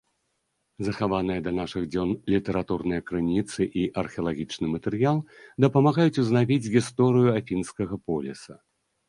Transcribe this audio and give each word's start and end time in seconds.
Захаваныя 0.85 1.41
да 1.47 1.51
нашых 1.57 1.83
дзён 1.95 2.09
літаратурныя 2.33 3.01
крыніцы 3.09 3.67
і 3.83 3.85
археалагічны 4.03 4.65
матэрыял 4.73 5.17
дапамагаюць 5.67 6.21
узнавіць 6.25 6.71
гісторыю 6.79 7.29
афінскага 7.39 7.95
поліса. 8.11 8.53